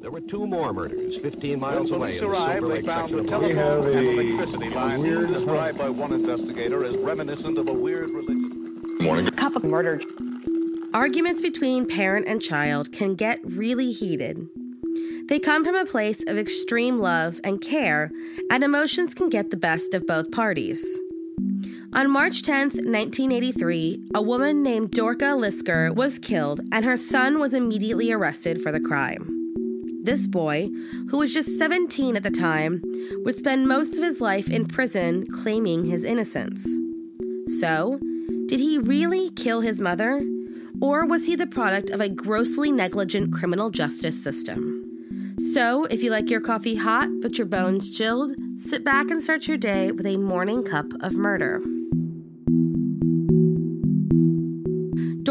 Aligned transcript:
There 0.00 0.10
were 0.12 0.20
two 0.20 0.46
more 0.46 0.72
murders 0.72 1.16
15 1.18 1.60
miles 1.60 1.90
when 1.90 2.00
away. 2.00 2.18
police 2.18 2.22
in 2.22 2.28
the 2.28 2.30
arrived, 2.30 2.60
Silver 2.60 2.74
they 2.74 2.82
found 2.82 3.10
section 3.10 3.18
a 3.18 3.20
of 3.20 3.26
Los 3.26 3.40
telephone 3.40 3.88
and 3.88 4.08
Angeles. 4.08 4.26
electricity 4.26 4.70
line 4.70 5.02
described 5.02 5.78
by 5.78 5.88
one 5.88 6.12
investigator 6.12 6.84
as 6.84 6.96
reminiscent 6.96 7.58
of 7.58 7.68
a 7.68 7.72
weird 7.72 8.10
religion. 8.10 8.80
Morning. 9.00 9.26
Couple 9.32 9.64
murder. 9.66 10.00
Arguments 10.94 11.42
between 11.42 11.86
parent 11.86 12.26
and 12.26 12.40
child 12.40 12.92
can 12.92 13.16
get 13.16 13.40
really 13.44 13.92
heated. 13.92 14.48
They 15.28 15.38
come 15.38 15.64
from 15.64 15.74
a 15.74 15.84
place 15.84 16.24
of 16.26 16.38
extreme 16.38 16.98
love 16.98 17.38
and 17.44 17.60
care, 17.60 18.10
and 18.50 18.64
emotions 18.64 19.12
can 19.12 19.28
get 19.28 19.50
the 19.50 19.58
best 19.58 19.92
of 19.92 20.06
both 20.06 20.30
parties. 20.32 20.98
On 21.92 22.10
March 22.10 22.42
10, 22.42 22.68
1983, 22.68 24.08
a 24.14 24.22
woman 24.22 24.62
named 24.62 24.92
Dorka 24.92 25.36
Lisker 25.36 25.94
was 25.94 26.18
killed, 26.18 26.60
and 26.72 26.84
her 26.84 26.96
son 26.96 27.38
was 27.38 27.52
immediately 27.52 28.10
arrested 28.10 28.62
for 28.62 28.72
the 28.72 28.80
crime. 28.80 29.37
This 30.08 30.26
boy, 30.26 30.70
who 31.10 31.18
was 31.18 31.34
just 31.34 31.58
17 31.58 32.16
at 32.16 32.22
the 32.22 32.30
time, 32.30 32.80
would 33.26 33.36
spend 33.36 33.68
most 33.68 33.98
of 33.98 34.02
his 34.02 34.22
life 34.22 34.48
in 34.48 34.64
prison 34.64 35.26
claiming 35.26 35.84
his 35.84 36.02
innocence. 36.02 36.66
So, 37.60 38.00
did 38.46 38.58
he 38.58 38.78
really 38.78 39.28
kill 39.28 39.60
his 39.60 39.82
mother? 39.82 40.26
Or 40.80 41.04
was 41.04 41.26
he 41.26 41.36
the 41.36 41.46
product 41.46 41.90
of 41.90 42.00
a 42.00 42.08
grossly 42.08 42.72
negligent 42.72 43.34
criminal 43.34 43.68
justice 43.68 44.24
system? 44.24 45.36
So, 45.38 45.84
if 45.84 46.02
you 46.02 46.10
like 46.10 46.30
your 46.30 46.40
coffee 46.40 46.76
hot 46.76 47.10
but 47.20 47.36
your 47.36 47.46
bones 47.46 47.94
chilled, 47.94 48.32
sit 48.56 48.82
back 48.82 49.10
and 49.10 49.22
start 49.22 49.46
your 49.46 49.58
day 49.58 49.92
with 49.92 50.06
a 50.06 50.16
morning 50.16 50.62
cup 50.62 50.86
of 51.02 51.12
murder. 51.16 51.60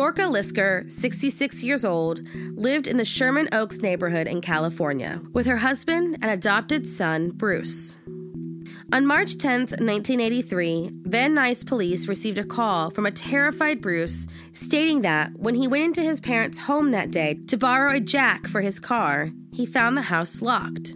Dorka 0.08 0.32
Lisker, 0.32 0.90
66 0.90 1.64
years 1.64 1.84
old, 1.84 2.22
lived 2.56 2.88
in 2.88 2.96
the 2.96 3.04
Sherman 3.04 3.50
Oaks 3.52 3.80
neighborhood 3.80 4.26
in 4.26 4.40
California 4.40 5.20
with 5.34 5.46
her 5.48 5.58
husband 5.58 6.20
and 6.22 6.32
adopted 6.32 6.88
son, 6.88 7.32
Bruce. 7.32 7.98
On 8.94 9.06
March 9.06 9.38
10, 9.38 9.60
1983, 9.60 10.92
Van 11.04 11.36
Nuys 11.36 11.68
police 11.68 12.08
received 12.08 12.38
a 12.38 12.46
call 12.46 12.90
from 12.90 13.06
a 13.06 13.12
terrified 13.12 13.82
Bruce 13.82 14.28
stating 14.54 15.02
that 15.02 15.34
when 15.36 15.56
he 15.56 15.68
went 15.68 15.84
into 15.84 16.02
his 16.02 16.22
parents' 16.22 16.60
home 16.60 16.92
that 16.92 17.12
day 17.12 17.34
to 17.48 17.58
borrow 17.58 17.92
a 17.94 18.00
jack 18.00 18.48
for 18.48 18.62
his 18.62 18.80
car, 18.80 19.32
he 19.52 19.66
found 19.66 19.98
the 19.98 20.04
house 20.04 20.42
locked. 20.42 20.96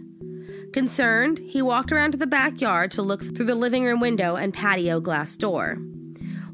Concerned, 0.72 1.38
he 1.38 1.60
walked 1.60 1.92
around 1.92 2.12
to 2.12 2.18
the 2.18 2.26
backyard 2.26 2.90
to 2.92 3.02
look 3.02 3.20
through 3.22 3.44
the 3.44 3.54
living 3.54 3.84
room 3.84 4.00
window 4.00 4.36
and 4.36 4.54
patio 4.54 5.00
glass 5.00 5.36
door. 5.36 5.76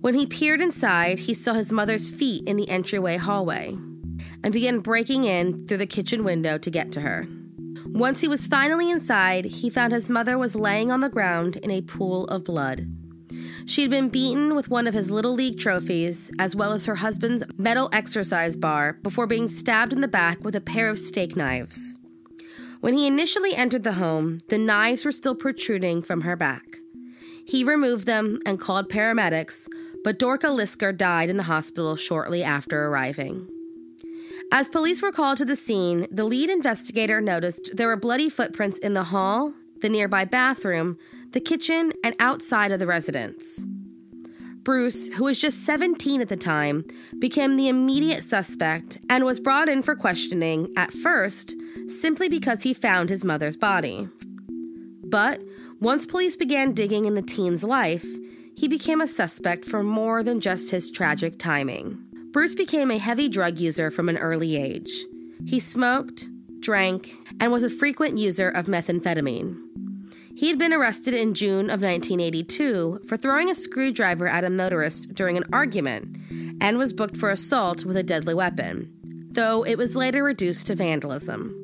When 0.00 0.14
he 0.14 0.26
peered 0.26 0.60
inside, 0.60 1.18
he 1.20 1.34
saw 1.34 1.54
his 1.54 1.72
mother's 1.72 2.08
feet 2.08 2.44
in 2.46 2.56
the 2.56 2.68
entryway 2.68 3.16
hallway 3.16 3.76
and 4.44 4.52
began 4.52 4.78
breaking 4.78 5.24
in 5.24 5.66
through 5.66 5.78
the 5.78 5.86
kitchen 5.86 6.22
window 6.22 6.56
to 6.56 6.70
get 6.70 6.92
to 6.92 7.00
her. 7.00 7.26
Once 7.86 8.20
he 8.20 8.28
was 8.28 8.46
finally 8.46 8.90
inside, 8.90 9.46
he 9.46 9.68
found 9.68 9.92
his 9.92 10.08
mother 10.08 10.38
was 10.38 10.54
laying 10.54 10.92
on 10.92 11.00
the 11.00 11.08
ground 11.08 11.56
in 11.56 11.70
a 11.70 11.82
pool 11.82 12.26
of 12.26 12.44
blood. 12.44 12.86
She 13.66 13.82
had 13.82 13.90
been 13.90 14.08
beaten 14.08 14.54
with 14.54 14.70
one 14.70 14.86
of 14.86 14.94
his 14.94 15.10
Little 15.10 15.34
League 15.34 15.58
trophies, 15.58 16.30
as 16.38 16.54
well 16.54 16.72
as 16.72 16.86
her 16.86 16.96
husband's 16.96 17.42
metal 17.58 17.90
exercise 17.92 18.56
bar, 18.56 18.94
before 19.02 19.26
being 19.26 19.48
stabbed 19.48 19.92
in 19.92 20.00
the 20.00 20.08
back 20.08 20.42
with 20.44 20.54
a 20.54 20.60
pair 20.60 20.88
of 20.88 20.98
steak 20.98 21.36
knives. 21.36 21.96
When 22.80 22.94
he 22.94 23.06
initially 23.06 23.54
entered 23.54 23.82
the 23.82 23.94
home, 23.94 24.38
the 24.48 24.58
knives 24.58 25.04
were 25.04 25.12
still 25.12 25.34
protruding 25.34 26.02
from 26.02 26.20
her 26.20 26.36
back. 26.36 26.64
He 27.46 27.64
removed 27.64 28.06
them 28.06 28.38
and 28.46 28.60
called 28.60 28.88
paramedics, 28.88 29.68
but 30.04 30.18
Dorka 30.18 30.48
Lisker 30.48 30.96
died 30.96 31.30
in 31.30 31.36
the 31.36 31.44
hospital 31.44 31.96
shortly 31.96 32.42
after 32.42 32.86
arriving. 32.86 33.48
As 34.50 34.68
police 34.68 35.02
were 35.02 35.12
called 35.12 35.38
to 35.38 35.44
the 35.44 35.56
scene, 35.56 36.06
the 36.10 36.24
lead 36.24 36.48
investigator 36.48 37.20
noticed 37.20 37.76
there 37.76 37.88
were 37.88 37.96
bloody 37.96 38.30
footprints 38.30 38.78
in 38.78 38.94
the 38.94 39.04
hall, 39.04 39.52
the 39.80 39.88
nearby 39.88 40.24
bathroom, 40.24 40.96
the 41.32 41.40
kitchen, 41.40 41.92
and 42.02 42.14
outside 42.18 42.72
of 42.72 42.78
the 42.78 42.86
residence. 42.86 43.66
Bruce, 44.62 45.08
who 45.10 45.24
was 45.24 45.40
just 45.40 45.64
17 45.64 46.20
at 46.20 46.28
the 46.28 46.36
time, 46.36 46.84
became 47.18 47.56
the 47.56 47.68
immediate 47.68 48.22
suspect 48.22 48.98
and 49.08 49.24
was 49.24 49.40
brought 49.40 49.68
in 49.68 49.82
for 49.82 49.94
questioning 49.94 50.72
at 50.76 50.92
first 50.92 51.54
simply 51.86 52.28
because 52.28 52.62
he 52.62 52.74
found 52.74 53.08
his 53.08 53.24
mother's 53.24 53.56
body. 53.56 54.08
But 55.04 55.42
once 55.80 56.04
police 56.04 56.36
began 56.36 56.72
digging 56.72 57.06
in 57.06 57.14
the 57.14 57.22
teen's 57.22 57.64
life, 57.64 58.04
he 58.58 58.66
became 58.66 59.00
a 59.00 59.06
suspect 59.06 59.64
for 59.64 59.84
more 59.84 60.24
than 60.24 60.40
just 60.40 60.72
his 60.72 60.90
tragic 60.90 61.38
timing. 61.38 61.96
Bruce 62.32 62.56
became 62.56 62.90
a 62.90 62.98
heavy 62.98 63.28
drug 63.28 63.60
user 63.60 63.88
from 63.88 64.08
an 64.08 64.18
early 64.18 64.56
age. 64.56 64.90
He 65.46 65.60
smoked, 65.60 66.26
drank, 66.58 67.14
and 67.38 67.52
was 67.52 67.62
a 67.62 67.70
frequent 67.70 68.18
user 68.18 68.48
of 68.48 68.66
methamphetamine. 68.66 69.56
He 70.34 70.48
had 70.48 70.58
been 70.58 70.72
arrested 70.72 71.14
in 71.14 71.34
June 71.34 71.70
of 71.70 71.82
1982 71.82 73.02
for 73.06 73.16
throwing 73.16 73.48
a 73.48 73.54
screwdriver 73.54 74.26
at 74.26 74.42
a 74.42 74.50
motorist 74.50 75.14
during 75.14 75.36
an 75.36 75.44
argument 75.52 76.16
and 76.60 76.78
was 76.78 76.92
booked 76.92 77.16
for 77.16 77.30
assault 77.30 77.84
with 77.84 77.96
a 77.96 78.02
deadly 78.02 78.34
weapon, 78.34 78.92
though 79.30 79.64
it 79.64 79.78
was 79.78 79.94
later 79.94 80.24
reduced 80.24 80.66
to 80.66 80.74
vandalism. 80.74 81.54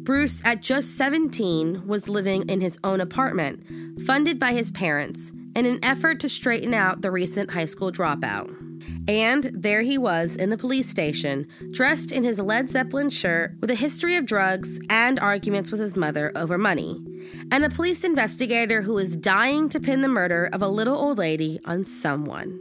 Bruce, 0.00 0.42
at 0.44 0.60
just 0.60 0.96
17, 0.96 1.86
was 1.86 2.10
living 2.10 2.46
in 2.46 2.60
his 2.60 2.78
own 2.84 3.00
apartment, 3.00 3.64
funded 4.06 4.38
by 4.38 4.52
his 4.52 4.70
parents, 4.70 5.32
in 5.58 5.66
an 5.66 5.80
effort 5.82 6.20
to 6.20 6.28
straighten 6.28 6.72
out 6.72 7.02
the 7.02 7.10
recent 7.10 7.50
high 7.50 7.64
school 7.64 7.90
dropout. 7.90 8.54
And 9.08 9.50
there 9.52 9.82
he 9.82 9.98
was 9.98 10.36
in 10.36 10.50
the 10.50 10.56
police 10.56 10.88
station, 10.88 11.48
dressed 11.72 12.12
in 12.12 12.22
his 12.22 12.38
Led 12.38 12.70
Zeppelin 12.70 13.10
shirt 13.10 13.56
with 13.60 13.68
a 13.68 13.74
history 13.74 14.14
of 14.14 14.24
drugs 14.24 14.78
and 14.88 15.18
arguments 15.18 15.72
with 15.72 15.80
his 15.80 15.96
mother 15.96 16.30
over 16.36 16.58
money, 16.58 17.04
and 17.50 17.64
a 17.64 17.70
police 17.70 18.04
investigator 18.04 18.82
who 18.82 18.94
was 18.94 19.16
dying 19.16 19.68
to 19.70 19.80
pin 19.80 20.00
the 20.00 20.06
murder 20.06 20.48
of 20.52 20.62
a 20.62 20.68
little 20.68 20.96
old 20.96 21.18
lady 21.18 21.58
on 21.64 21.82
someone. 21.82 22.60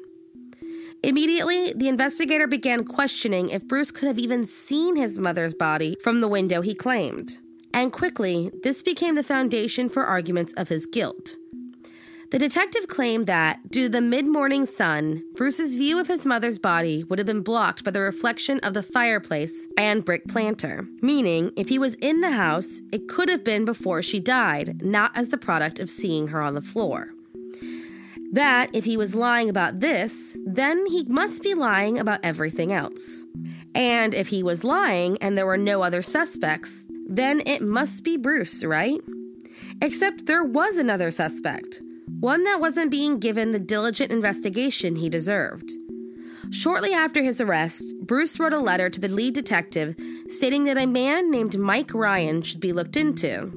Immediately, 1.04 1.74
the 1.74 1.90
investigator 1.90 2.48
began 2.48 2.84
questioning 2.84 3.50
if 3.50 3.68
Bruce 3.68 3.92
could 3.92 4.08
have 4.08 4.18
even 4.18 4.48
seen 4.48 4.96
his 4.96 5.20
mother's 5.20 5.54
body 5.54 5.96
from 6.02 6.20
the 6.22 6.28
window 6.28 6.62
he 6.62 6.74
claimed. 6.74 7.38
And 7.76 7.94
quickly, 7.94 8.50
this 8.64 8.82
became 8.82 9.14
the 9.14 9.22
foundation 9.22 9.88
for 9.88 10.04
arguments 10.04 10.54
of 10.54 10.70
his 10.70 10.88
guilt. 10.88 11.36
The 12.30 12.40
detective 12.40 12.90
claimed 12.90 13.26
that, 13.28 13.72
due 13.72 13.84
to 13.84 13.90
the 13.90 14.02
mid 14.02 14.28
morning 14.28 14.66
sun, 14.66 15.24
Bruce's 15.36 15.78
view 15.78 15.98
of 15.98 16.08
his 16.08 16.26
mother's 16.26 16.60
body 16.60 17.06
would 17.06 17.20
have 17.20 17.26
been 17.26 17.42
blocked 17.42 17.86
by 17.86 17.92
the 17.92 18.02
reflection 18.02 18.60
of 18.64 18.74
the 18.74 18.84
fireplace 18.84 19.66
and 19.78 20.04
brick 20.04 20.28
planter, 20.28 20.86
meaning 21.02 21.54
if 21.56 21.70
he 21.70 21.80
was 21.80 21.96
in 21.96 22.20
the 22.20 22.32
house, 22.32 22.82
it 22.92 23.08
could 23.08 23.30
have 23.30 23.46
been 23.46 23.64
before 23.64 24.02
she 24.02 24.20
died, 24.20 24.82
not 24.84 25.16
as 25.16 25.30
the 25.30 25.38
product 25.38 25.80
of 25.80 25.90
seeing 25.90 26.28
her 26.28 26.42
on 26.42 26.54
the 26.54 26.62
floor. 26.62 27.14
That, 28.34 28.72
if 28.74 28.84
he 28.84 28.98
was 28.98 29.16
lying 29.16 29.50
about 29.50 29.80
this, 29.80 30.38
then 30.46 30.86
he 30.88 31.06
must 31.06 31.42
be 31.42 31.54
lying 31.54 31.98
about 31.98 32.20
everything 32.24 32.74
else. 32.74 33.24
And 33.74 34.14
if 34.14 34.28
he 34.28 34.44
was 34.44 34.66
lying 34.66 35.18
and 35.22 35.38
there 35.38 35.46
were 35.46 35.56
no 35.56 35.82
other 35.82 36.02
suspects, 36.02 36.84
then 37.08 37.42
it 37.46 37.62
must 37.62 38.04
be 38.04 38.18
Bruce, 38.18 38.66
right? 38.66 39.00
Except 39.82 40.26
there 40.26 40.44
was 40.44 40.76
another 40.76 41.10
suspect 41.10 41.82
one 42.20 42.44
that 42.46 42.60
wasn't 42.60 42.90
being 42.90 43.20
given 43.20 43.52
the 43.52 43.60
diligent 43.60 44.12
investigation 44.12 44.96
he 44.96 45.10
deserved. 45.10 45.72
Shortly 46.50 46.94
after 46.94 47.22
his 47.22 47.42
arrest, 47.42 47.94
Bruce 48.02 48.40
wrote 48.40 48.54
a 48.54 48.60
letter 48.60 48.90
to 48.90 49.00
the 49.00 49.10
lead 49.10 49.34
detective 49.34 49.96
stating 50.28 50.64
that 50.64 50.78
a 50.78 50.88
man 50.88 51.30
named 51.30 51.60
Mike 51.60 51.94
Ryan 51.94 52.42
should 52.42 52.60
be 52.60 52.74
looked 52.74 52.96
into. 52.96 53.52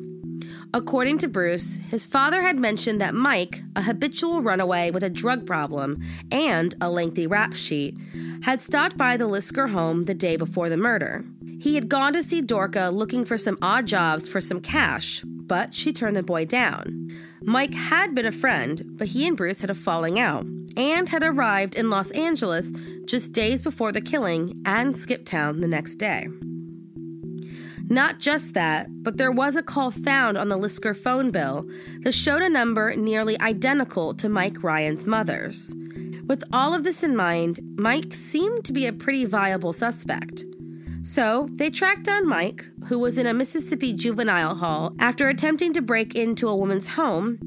According 0.75 1.19
to 1.19 1.29
Bruce, 1.29 1.79
his 1.91 2.07
father 2.07 2.43
had 2.43 2.59
mentioned 2.59 3.01
that 3.01 3.15
Mike, 3.15 3.63
a 3.75 3.83
habitual 3.83 4.43
runaway 4.43 4.91
with 4.91 5.03
a 5.03 5.11
drug 5.11 5.47
problem 5.47 6.01
and 6.31 6.75
a 6.81 6.91
lengthy 6.91 7.27
rap 7.27 7.55
sheet, 7.55 7.97
had 8.43 8.61
stopped 8.61 8.97
by 8.97 9.17
the 9.17 9.29
Lisker 9.29 9.71
home 9.71 10.05
the 10.05 10.15
day 10.15 10.37
before 10.37 10.69
the 10.69 10.77
murder. 10.77 11.25
He 11.59 11.75
had 11.75 11.89
gone 11.89 12.13
to 12.13 12.23
see 12.23 12.41
Dorka 12.41 12.93
looking 12.93 13.25
for 13.25 13.37
some 13.37 13.59
odd 13.61 13.87
jobs 13.87 14.29
for 14.29 14.41
some 14.41 14.61
cash, 14.61 15.23
but 15.27 15.75
she 15.75 15.93
turned 15.93 16.17
the 16.17 16.23
boy 16.23 16.45
down. 16.45 17.11
Mike 17.43 17.75
had 17.75 18.15
been 18.15 18.27
a 18.27 18.33
friend, 18.33 18.83
but 18.85 19.09
he 19.09 19.27
and 19.27 19.37
Bruce 19.37 19.63
had 19.63 19.71
a 19.71 19.75
falling 19.75 20.19
out 20.19 20.45
and 20.77 21.09
had 21.09 21.23
arrived 21.23 21.75
in 21.75 21.91
Los 21.91 22.11
Angeles 22.11 22.73
just 23.07 23.33
days 23.33 23.63
before 23.63 23.93
the 23.93 24.01
killing 24.01 24.61
and 24.67 24.97
skipped 24.97 25.27
town 25.27 25.61
the 25.61 25.69
next 25.69 25.97
day. 25.97 26.29
Not 27.89 28.21
just 28.21 28.55
that, 28.55 28.87
but 29.03 29.17
there 29.17 29.33
was 29.33 29.57
a 29.57 29.65
call 29.65 29.91
found 29.91 30.39
on 30.39 30.49
the 30.49 30.59
Lisker 30.59 30.97
phone 30.97 31.31
bill 31.31 31.67
that 32.03 32.13
showed 32.13 32.43
a 32.43 32.49
number 32.49 32.95
nearly 32.95 33.41
identical 33.41 34.15
to 34.15 34.29
Mike 34.29 34.63
Ryan's 34.63 35.07
mother's. 35.07 35.75
With 36.27 36.45
all 36.53 36.73
of 36.73 36.85
this 36.85 37.03
in 37.03 37.17
mind, 37.17 37.59
Mike 37.77 38.15
seemed 38.15 38.65
to 38.67 38.73
be 38.73 38.87
a 38.87 38.93
pretty 38.93 39.25
viable 39.25 39.73
suspect. 39.73 40.45
So 41.03 41.49
they 41.53 41.71
tracked 41.71 42.05
down 42.05 42.29
Mike, 42.29 42.65
who 42.87 42.99
was 42.99 43.17
in 43.17 43.27
a 43.27 43.35
Mississippi 43.35 43.93
juvenile 43.93 44.55
hall 44.55 44.95
after 44.99 45.29
attempting 45.29 45.73
to 45.73 45.83
break 45.83 46.15
into 46.15 46.47
a 46.47 46.57
woman's 46.57 46.89
home, 46.89 47.39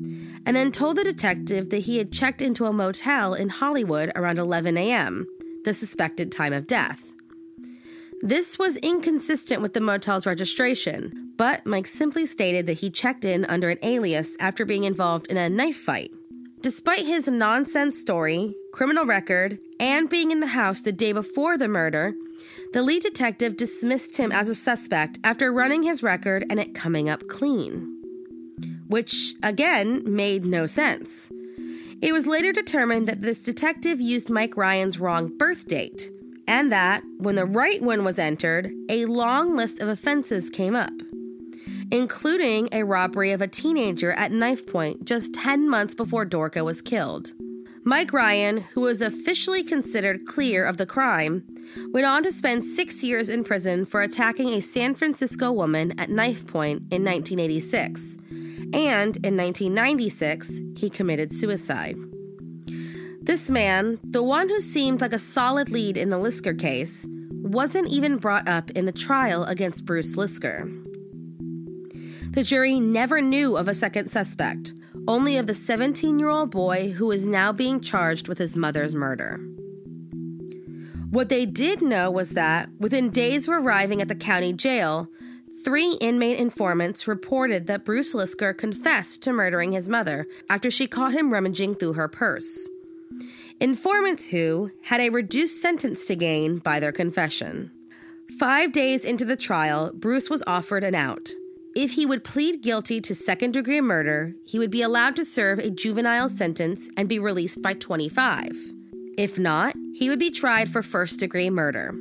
and 0.45 0.55
then 0.55 0.71
told 0.71 0.97
the 0.97 1.03
detective 1.03 1.69
that 1.69 1.83
he 1.83 1.97
had 1.97 2.11
checked 2.11 2.41
into 2.41 2.65
a 2.65 2.73
motel 2.73 3.33
in 3.33 3.49
Hollywood 3.49 4.11
around 4.15 4.39
11 4.39 4.77
a.m., 4.77 5.27
the 5.63 5.73
suspected 5.73 6.31
time 6.31 6.51
of 6.51 6.67
death. 6.67 7.13
This 8.21 8.57
was 8.57 8.77
inconsistent 8.77 9.61
with 9.61 9.73
the 9.73 9.81
motel's 9.81 10.25
registration, 10.25 11.33
but 11.37 11.65
Mike 11.65 11.87
simply 11.87 12.25
stated 12.25 12.65
that 12.65 12.79
he 12.79 12.89
checked 12.89 13.25
in 13.25 13.45
under 13.45 13.69
an 13.69 13.79
alias 13.83 14.35
after 14.39 14.65
being 14.65 14.83
involved 14.83 15.27
in 15.27 15.37
a 15.37 15.49
knife 15.49 15.77
fight. 15.77 16.11
Despite 16.61 17.05
his 17.05 17.27
nonsense 17.27 17.99
story, 17.99 18.55
criminal 18.71 19.05
record, 19.05 19.59
and 19.79 20.09
being 20.09 20.31
in 20.31 20.39
the 20.39 20.47
house 20.47 20.81
the 20.81 20.93
day 20.93 21.11
before 21.11 21.57
the 21.57 21.67
murder, 21.67 22.13
the 22.73 22.83
lead 22.83 23.01
detective 23.01 23.55
dismissed 23.55 24.17
him 24.17 24.31
as 24.31 24.49
a 24.49 24.55
suspect 24.55 25.19
after 25.23 25.53
running 25.53 25.83
his 25.83 26.03
record 26.03 26.45
and 26.49 26.59
it 26.59 26.73
coming 26.73 27.09
up 27.09 27.27
clean. 27.27 27.89
Which, 28.87 29.35
again, 29.41 30.03
made 30.05 30.45
no 30.45 30.65
sense. 30.65 31.31
It 32.01 32.11
was 32.11 32.27
later 32.27 32.51
determined 32.51 33.07
that 33.07 33.21
this 33.21 33.43
detective 33.43 34.01
used 34.01 34.29
Mike 34.29 34.57
Ryan's 34.57 34.99
wrong 34.99 35.37
birth 35.37 35.67
date, 35.67 36.11
and 36.47 36.71
that, 36.71 37.03
when 37.17 37.35
the 37.35 37.45
right 37.45 37.81
one 37.81 38.03
was 38.03 38.19
entered, 38.19 38.69
a 38.89 39.05
long 39.05 39.55
list 39.55 39.79
of 39.79 39.87
offenses 39.87 40.49
came 40.49 40.75
up 40.75 40.91
including 41.93 42.67
a 42.71 42.83
robbery 42.83 43.31
of 43.31 43.41
a 43.41 43.47
teenager 43.47 44.11
at 44.13 44.31
knife 44.31 44.65
point 44.65 45.05
just 45.05 45.31
10 45.35 45.69
months 45.69 45.93
before 45.93 46.25
Dorka 46.25 46.65
was 46.65 46.81
killed. 46.81 47.33
Mike 47.85 48.13
Ryan, 48.13 48.61
who 48.61 48.81
was 48.81 49.01
officially 49.01 49.61
considered 49.61 50.25
clear 50.25 50.65
of 50.65 50.77
the 50.77 50.85
crime, 50.85 51.43
went 51.91 52.05
on 52.05 52.23
to 52.23 52.31
spend 52.31 52.63
six 52.63 53.03
years 53.03 53.27
in 53.27 53.43
prison 53.43 53.85
for 53.85 54.01
attacking 54.01 54.49
a 54.49 54.61
San 54.61 54.95
Francisco 54.95 55.51
woman 55.51 55.99
at 55.99 56.09
knife 56.09 56.47
point 56.47 56.79
in 56.91 57.03
1986. 57.03 58.17
And 58.73 59.17
in 59.17 59.35
1996, 59.35 60.61
he 60.77 60.89
committed 60.89 61.33
suicide. 61.33 61.97
This 63.21 63.49
man, 63.49 63.99
the 64.03 64.23
one 64.23 64.47
who 64.47 64.61
seemed 64.61 65.01
like 65.01 65.13
a 65.13 65.19
solid 65.19 65.69
lead 65.69 65.97
in 65.97 66.09
the 66.09 66.17
Lisker 66.17 66.57
case, 66.57 67.05
wasn't 67.31 67.89
even 67.89 68.17
brought 68.17 68.47
up 68.47 68.69
in 68.71 68.85
the 68.85 68.91
trial 68.93 69.43
against 69.43 69.85
Bruce 69.85 70.15
Lisker. 70.15 70.71
The 72.33 72.43
jury 72.43 72.79
never 72.79 73.21
knew 73.21 73.57
of 73.57 73.67
a 73.67 73.73
second 73.73 74.09
suspect, 74.09 74.73
only 75.07 75.37
of 75.37 75.47
the 75.47 75.55
17 75.55 76.19
year 76.19 76.29
old 76.29 76.51
boy 76.51 76.91
who 76.91 77.11
is 77.11 77.25
now 77.25 77.51
being 77.51 77.79
charged 77.79 78.27
with 78.27 78.37
his 78.37 78.55
mother's 78.55 78.95
murder. 78.95 79.39
What 81.09 81.29
they 81.29 81.45
did 81.45 81.81
know 81.81 82.09
was 82.09 82.31
that, 82.31 82.69
within 82.79 83.11
days 83.11 83.47
of 83.47 83.53
arriving 83.53 84.01
at 84.01 84.07
the 84.07 84.15
county 84.15 84.51
jail, 84.51 85.09
three 85.63 85.95
inmate 86.01 86.39
informants 86.39 87.07
reported 87.07 87.67
that 87.67 87.85
Bruce 87.85 88.13
Lisker 88.13 88.57
confessed 88.57 89.21
to 89.23 89.33
murdering 89.33 89.73
his 89.73 89.87
mother 89.87 90.25
after 90.49 90.71
she 90.71 90.87
caught 90.87 91.13
him 91.13 91.31
rummaging 91.31 91.75
through 91.75 91.93
her 91.93 92.07
purse. 92.07 92.67
Informants 93.59 94.29
who 94.29 94.71
had 94.85 94.99
a 94.99 95.09
reduced 95.09 95.61
sentence 95.61 96.05
to 96.07 96.15
gain 96.15 96.57
by 96.57 96.79
their 96.79 96.91
confession. 96.91 97.71
Five 98.39 98.71
days 98.71 99.05
into 99.05 99.23
the 99.23 99.37
trial, 99.37 99.91
Bruce 99.93 100.29
was 100.29 100.43
offered 100.47 100.83
an 100.83 100.95
out. 100.95 101.29
If 101.75 101.93
he 101.93 102.05
would 102.05 102.23
plead 102.23 102.61
guilty 102.61 103.01
to 103.01 103.15
second 103.15 103.53
degree 103.53 103.81
murder, 103.81 104.35
he 104.45 104.59
would 104.59 104.69
be 104.69 104.83
allowed 104.83 105.15
to 105.15 105.25
serve 105.25 105.57
a 105.57 105.71
juvenile 105.71 106.29
sentence 106.29 106.87
and 106.95 107.09
be 107.09 107.17
released 107.17 107.63
by 107.63 107.73
25. 107.73 108.51
If 109.17 109.39
not, 109.39 109.75
he 109.95 110.07
would 110.07 110.19
be 110.19 110.29
tried 110.29 110.69
for 110.69 110.83
first 110.83 111.19
degree 111.19 111.49
murder. 111.49 111.95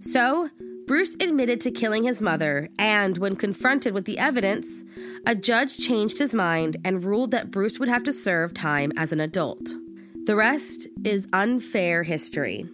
So, 0.00 0.48
Bruce 0.86 1.16
admitted 1.20 1.60
to 1.62 1.70
killing 1.70 2.04
his 2.04 2.22
mother, 2.22 2.68
and 2.78 3.18
when 3.18 3.36
confronted 3.36 3.92
with 3.92 4.06
the 4.06 4.18
evidence, 4.18 4.84
a 5.26 5.34
judge 5.34 5.78
changed 5.78 6.18
his 6.18 6.34
mind 6.34 6.78
and 6.84 7.04
ruled 7.04 7.30
that 7.30 7.50
Bruce 7.50 7.78
would 7.78 7.88
have 7.88 8.02
to 8.04 8.12
serve 8.12 8.54
time 8.54 8.92
as 8.96 9.12
an 9.12 9.20
adult. 9.20 9.70
The 10.24 10.36
rest 10.36 10.88
is 11.04 11.28
unfair 11.32 12.02
history. 12.02 12.66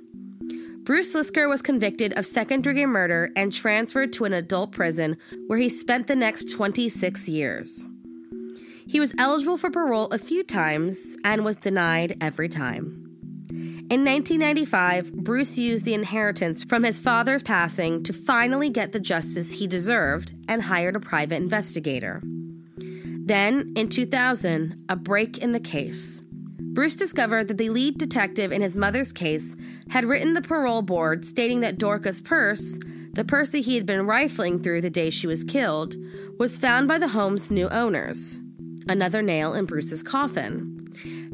Bruce 0.90 1.14
Lisker 1.14 1.48
was 1.48 1.62
convicted 1.62 2.12
of 2.14 2.26
second 2.26 2.64
degree 2.64 2.84
murder 2.84 3.30
and 3.36 3.52
transferred 3.52 4.12
to 4.12 4.24
an 4.24 4.32
adult 4.32 4.72
prison 4.72 5.16
where 5.46 5.60
he 5.60 5.68
spent 5.68 6.08
the 6.08 6.16
next 6.16 6.50
26 6.50 7.28
years. 7.28 7.88
He 8.88 8.98
was 8.98 9.14
eligible 9.16 9.56
for 9.56 9.70
parole 9.70 10.08
a 10.08 10.18
few 10.18 10.42
times 10.42 11.16
and 11.22 11.44
was 11.44 11.54
denied 11.54 12.16
every 12.20 12.48
time. 12.48 13.06
In 13.50 14.04
1995, 14.04 15.14
Bruce 15.14 15.56
used 15.56 15.84
the 15.84 15.94
inheritance 15.94 16.64
from 16.64 16.82
his 16.82 16.98
father's 16.98 17.44
passing 17.44 18.02
to 18.02 18.12
finally 18.12 18.68
get 18.68 18.90
the 18.90 18.98
justice 18.98 19.52
he 19.52 19.68
deserved 19.68 20.32
and 20.48 20.60
hired 20.60 20.96
a 20.96 21.00
private 21.00 21.36
investigator. 21.36 22.20
Then, 22.74 23.74
in 23.76 23.90
2000, 23.90 24.86
a 24.88 24.96
break 24.96 25.38
in 25.38 25.52
the 25.52 25.60
case. 25.60 26.24
Bruce 26.72 26.94
discovered 26.94 27.48
that 27.48 27.58
the 27.58 27.68
lead 27.68 27.98
detective 27.98 28.52
in 28.52 28.62
his 28.62 28.76
mother's 28.76 29.12
case 29.12 29.56
had 29.90 30.04
written 30.04 30.34
the 30.34 30.42
parole 30.42 30.82
board 30.82 31.24
stating 31.24 31.60
that 31.60 31.78
Dorka's 31.78 32.20
purse, 32.20 32.78
the 33.12 33.24
purse 33.24 33.50
he 33.50 33.74
had 33.74 33.86
been 33.86 34.06
rifling 34.06 34.62
through 34.62 34.80
the 34.80 34.88
day 34.90 35.10
she 35.10 35.26
was 35.26 35.42
killed, 35.42 35.96
was 36.38 36.58
found 36.58 36.86
by 36.86 36.96
the 36.98 37.08
home's 37.08 37.50
new 37.50 37.68
owners. 37.70 38.38
Another 38.88 39.20
nail 39.20 39.52
in 39.52 39.66
Bruce's 39.66 40.04
coffin. 40.04 40.78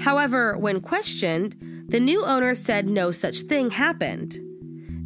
However, 0.00 0.56
when 0.56 0.80
questioned, 0.80 1.54
the 1.88 2.00
new 2.00 2.24
owners 2.24 2.62
said 2.62 2.88
no 2.88 3.10
such 3.10 3.40
thing 3.40 3.70
happened. 3.70 4.38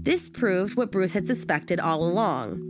This 0.03 0.31
proved 0.31 0.77
what 0.77 0.93
Bruce 0.93 1.13
had 1.13 1.27
suspected 1.27 1.81
all 1.81 2.05
along 2.05 2.67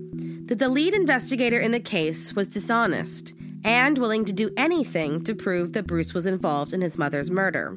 that 0.47 0.59
the 0.59 0.69
lead 0.69 0.95
investigator 0.95 1.61
in 1.61 1.71
the 1.71 1.79
case 1.79 2.35
was 2.35 2.49
dishonest 2.49 3.35
and 3.65 3.99
willing 3.99 4.25
to 4.25 4.33
do 4.33 4.51
anything 4.57 5.23
to 5.25 5.35
prove 5.35 5.73
that 5.73 5.87
Bruce 5.87 6.15
was 6.15 6.27
involved 6.27 6.73
in 6.73 6.81
his 6.81 6.99
mother's 6.99 7.31
murder. 7.31 7.77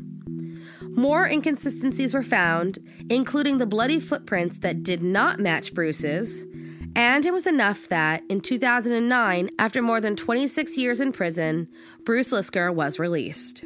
More 0.81 1.25
inconsistencies 1.25 2.13
were 2.13 2.23
found, 2.23 2.79
including 3.09 3.57
the 3.57 3.65
bloody 3.65 3.99
footprints 3.99 4.59
that 4.59 4.83
did 4.83 5.01
not 5.01 5.39
match 5.39 5.73
Bruce's, 5.73 6.45
and 6.95 7.25
it 7.25 7.33
was 7.33 7.47
enough 7.47 7.87
that, 7.87 8.23
in 8.29 8.39
2009, 8.39 9.49
after 9.57 9.81
more 9.81 9.99
than 9.99 10.15
26 10.15 10.77
years 10.77 11.01
in 11.01 11.11
prison, 11.11 11.67
Bruce 12.05 12.31
Lisker 12.31 12.73
was 12.73 12.99
released. 12.99 13.65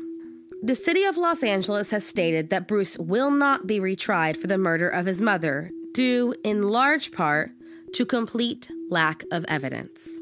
The 0.64 0.76
city 0.76 1.04
of 1.04 1.18
Los 1.18 1.44
Angeles 1.44 1.92
has 1.92 2.06
stated 2.06 2.50
that 2.50 2.68
Bruce 2.68 2.98
will 2.98 3.30
not 3.30 3.68
be 3.68 3.80
retried 3.80 4.38
for 4.38 4.48
the 4.48 4.58
murder 4.58 4.88
of 4.88 5.06
his 5.06 5.22
mother, 5.22 5.72
due 5.94 6.34
in 6.44 6.62
large 6.62 7.12
part 7.12 7.52
to 7.94 8.06
complete 8.06 8.70
lack 8.90 9.24
of 9.32 9.46
evidence. 9.50 10.22